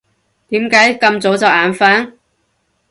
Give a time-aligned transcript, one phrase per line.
[0.47, 2.11] 點解咁早就眼瞓？